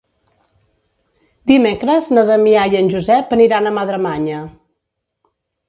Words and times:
Dimecres 1.51 2.09
na 2.19 2.23
Damià 2.31 2.65
i 2.73 2.79
en 2.81 2.91
Josep 2.95 3.37
aniran 3.39 3.69
a 3.73 3.77
Madremanya. 3.79 4.43